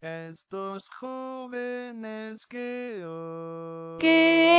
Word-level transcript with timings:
Estos 0.00 0.88
jóvenes 0.88 2.46
que 2.46 3.04
hoy... 3.04 4.57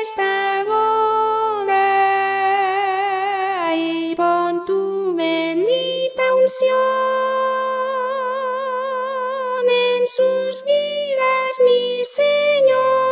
esta 0.00 0.64
boda 0.64 1.74
y 3.76 4.14
pon 4.16 4.64
tu 4.64 5.14
bendita 5.14 6.22
unción 6.34 6.72
en 9.68 10.08
sus 10.08 10.64
vidas, 10.64 11.60
mi 11.62 12.04
Señor. 12.04 13.04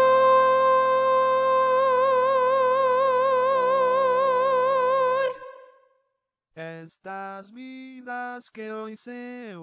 Estas 6.55 7.53
vidas 7.53 8.51
que 8.51 8.73
hoy 8.73 8.97
se. 8.97 9.55